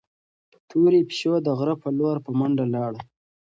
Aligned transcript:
تورې 0.69 1.01
پيشو 1.09 1.33
د 1.45 1.47
غره 1.57 1.75
په 1.83 1.89
لور 1.97 2.17
په 2.25 2.31
منډه 2.39 2.65
لاړه. 2.73 2.99